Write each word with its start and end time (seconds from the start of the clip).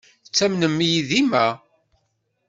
Tettamen-iyi 0.25 1.01
dima. 1.09 1.45